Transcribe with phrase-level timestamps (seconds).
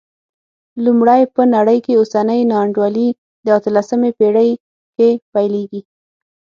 [0.85, 3.07] لومړی، په نړۍ کې اوسنۍ نا انډولي
[3.45, 4.51] د اتلسمې پېړۍ
[4.95, 5.81] کې پیلېږي.